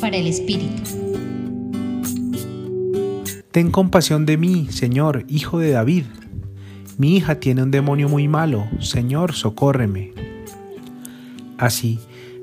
Para 0.00 0.16
el 0.16 0.26
Espíritu. 0.26 0.82
Ten 3.52 3.70
compasión 3.70 4.26
de 4.26 4.36
mí, 4.36 4.66
Señor, 4.70 5.24
hijo 5.28 5.60
de 5.60 5.70
David. 5.70 6.06
Mi 6.98 7.16
hija 7.16 7.36
tiene 7.36 7.62
un 7.62 7.70
demonio 7.70 8.08
muy 8.08 8.26
malo. 8.26 8.66
Señor, 8.80 9.32
socórreme. 9.32 10.12
Así, 11.56 12.00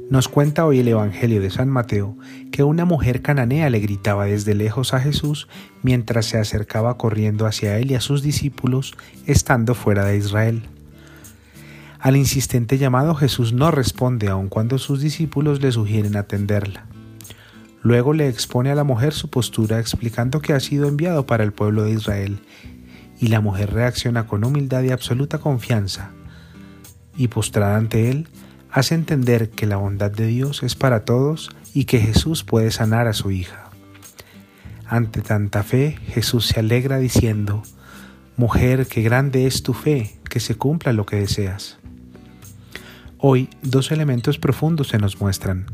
nos 0.09 0.29
cuenta 0.29 0.65
hoy 0.65 0.79
el 0.79 0.87
Evangelio 0.87 1.41
de 1.41 1.49
San 1.49 1.67
Mateo 1.67 2.17
que 2.49 2.63
una 2.63 2.85
mujer 2.85 3.21
cananea 3.21 3.69
le 3.69 3.79
gritaba 3.79 4.25
desde 4.25 4.55
lejos 4.55 4.93
a 4.93 5.01
Jesús 5.01 5.49
mientras 5.83 6.27
se 6.27 6.37
acercaba 6.37 6.97
corriendo 6.97 7.45
hacia 7.45 7.77
él 7.77 7.91
y 7.91 7.95
a 7.95 8.01
sus 8.01 8.23
discípulos 8.23 8.93
estando 9.27 9.75
fuera 9.75 10.05
de 10.05 10.15
Israel. 10.15 10.63
Al 11.99 12.15
insistente 12.15 12.77
llamado 12.77 13.15
Jesús 13.15 13.51
no 13.51 13.69
responde 13.69 14.29
aun 14.29 14.47
cuando 14.47 14.77
sus 14.77 15.01
discípulos 15.01 15.61
le 15.61 15.73
sugieren 15.73 16.15
atenderla. 16.15 16.85
Luego 17.81 18.13
le 18.13 18.27
expone 18.27 18.69
a 18.69 18.75
la 18.75 18.83
mujer 18.83 19.13
su 19.13 19.29
postura 19.29 19.79
explicando 19.79 20.39
que 20.41 20.53
ha 20.53 20.59
sido 20.59 20.87
enviado 20.87 21.25
para 21.25 21.43
el 21.43 21.51
pueblo 21.51 21.83
de 21.83 21.91
Israel, 21.91 22.39
y 23.19 23.27
la 23.27 23.41
mujer 23.41 23.73
reacciona 23.73 24.27
con 24.27 24.43
humildad 24.43 24.83
y 24.83 24.91
absoluta 24.91 25.39
confianza, 25.39 26.11
y 27.17 27.27
postrada 27.27 27.77
ante 27.77 28.09
él, 28.09 28.27
hace 28.71 28.95
entender 28.95 29.49
que 29.49 29.65
la 29.65 29.77
bondad 29.77 30.11
de 30.11 30.27
Dios 30.27 30.63
es 30.63 30.75
para 30.75 31.05
todos 31.05 31.49
y 31.73 31.85
que 31.85 31.99
Jesús 31.99 32.43
puede 32.43 32.71
sanar 32.71 33.07
a 33.07 33.13
su 33.13 33.31
hija. 33.31 33.69
Ante 34.87 35.21
tanta 35.21 35.63
fe, 35.63 35.97
Jesús 36.07 36.47
se 36.47 36.59
alegra 36.59 36.97
diciendo, 36.97 37.63
Mujer, 38.37 38.87
qué 38.87 39.01
grande 39.01 39.45
es 39.45 39.63
tu 39.63 39.73
fe, 39.73 40.17
que 40.29 40.39
se 40.39 40.55
cumpla 40.55 40.93
lo 40.93 41.05
que 41.05 41.17
deseas. 41.17 41.77
Hoy 43.17 43.49
dos 43.61 43.91
elementos 43.91 44.39
profundos 44.39 44.87
se 44.87 44.97
nos 44.97 45.21
muestran. 45.21 45.67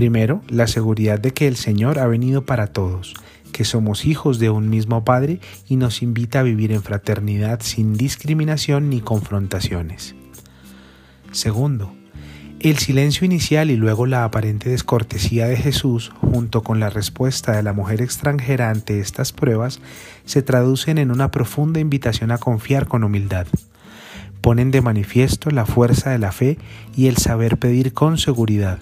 Primero, 0.00 0.40
la 0.48 0.66
seguridad 0.66 1.20
de 1.20 1.32
que 1.32 1.46
el 1.46 1.56
Señor 1.56 1.98
ha 1.98 2.06
venido 2.06 2.46
para 2.46 2.68
todos, 2.68 3.12
que 3.52 3.66
somos 3.66 4.06
hijos 4.06 4.38
de 4.38 4.48
un 4.48 4.70
mismo 4.70 5.04
Padre 5.04 5.40
y 5.68 5.76
nos 5.76 6.00
invita 6.00 6.40
a 6.40 6.42
vivir 6.42 6.72
en 6.72 6.82
fraternidad 6.82 7.60
sin 7.60 7.98
discriminación 7.98 8.88
ni 8.88 9.02
confrontaciones. 9.02 10.14
Segundo, 11.32 11.92
el 12.60 12.78
silencio 12.78 13.26
inicial 13.26 13.70
y 13.70 13.76
luego 13.76 14.06
la 14.06 14.24
aparente 14.24 14.70
descortesía 14.70 15.48
de 15.48 15.58
Jesús, 15.58 16.12
junto 16.22 16.62
con 16.62 16.80
la 16.80 16.88
respuesta 16.88 17.52
de 17.52 17.62
la 17.62 17.74
mujer 17.74 18.00
extranjera 18.00 18.70
ante 18.70 19.00
estas 19.00 19.32
pruebas, 19.32 19.80
se 20.24 20.40
traducen 20.40 20.96
en 20.96 21.10
una 21.10 21.30
profunda 21.30 21.78
invitación 21.78 22.30
a 22.30 22.38
confiar 22.38 22.88
con 22.88 23.04
humildad 23.04 23.48
ponen 24.40 24.70
de 24.70 24.80
manifiesto 24.80 25.50
la 25.50 25.66
fuerza 25.66 26.10
de 26.10 26.18
la 26.18 26.32
fe 26.32 26.58
y 26.96 27.08
el 27.08 27.18
saber 27.18 27.58
pedir 27.58 27.92
con 27.92 28.16
seguridad, 28.16 28.78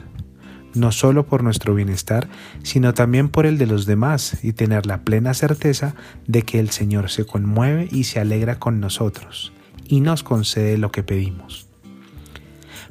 no 0.79 0.93
solo 0.93 1.27
por 1.27 1.43
nuestro 1.43 1.75
bienestar, 1.75 2.29
sino 2.63 2.95
también 2.95 3.29
por 3.29 3.47
el 3.47 3.59
de 3.59 3.67
los 3.67 3.87
demás 3.87 4.39
y 4.43 4.53
tener 4.53 4.87
la 4.87 5.03
plena 5.03 5.35
certeza 5.35 5.95
de 6.27 6.43
que 6.43 6.61
el 6.61 6.71
Señor 6.71 7.11
se 7.11 7.27
conmueve 7.27 7.89
y 7.91 8.05
se 8.05 8.21
alegra 8.21 8.59
con 8.59 8.81
nosotros 8.81 9.53
y 9.87 10.01
nos 10.01 10.23
concede 10.23 10.79
lo 10.79 10.93
que 10.93 11.03
pedimos. 11.03 11.67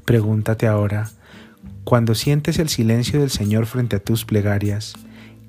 Pregúntate 0.06 0.68
ahora, 0.68 1.10
cuando 1.84 2.16
sientes 2.16 2.60
el 2.60 2.70
silencio 2.70 3.20
del 3.20 3.30
Señor 3.30 3.66
frente 3.66 3.96
a 3.98 4.04
tus 4.04 4.26
plegarias, 4.26 4.94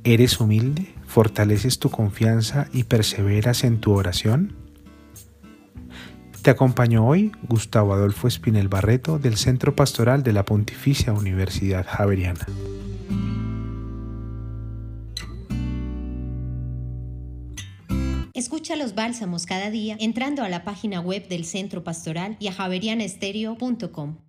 ¿eres 0.04 0.40
humilde? 0.40 0.94
¿Fortaleces 1.06 1.78
tu 1.78 1.90
confianza 1.90 2.68
y 2.72 2.84
perseveras 2.84 3.64
en 3.64 3.80
tu 3.80 3.92
oración? 3.92 4.67
Te 6.42 6.50
acompañó 6.50 7.06
hoy 7.06 7.32
Gustavo 7.48 7.92
Adolfo 7.92 8.28
Espinel 8.28 8.68
Barreto 8.68 9.18
del 9.18 9.36
Centro 9.36 9.74
Pastoral 9.74 10.22
de 10.22 10.32
la 10.32 10.44
Pontificia 10.44 11.12
Universidad 11.12 11.84
Javeriana. 11.86 12.46
Escucha 18.34 18.76
los 18.76 18.94
bálsamos 18.94 19.46
cada 19.46 19.68
día 19.70 19.96
entrando 19.98 20.44
a 20.44 20.48
la 20.48 20.62
página 20.62 21.00
web 21.00 21.26
del 21.28 21.44
Centro 21.44 21.82
Pastoral 21.82 22.36
y 22.38 22.46
a 22.46 22.52
javerianestereo.com. 22.52 24.27